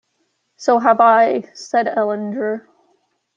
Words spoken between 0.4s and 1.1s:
"So have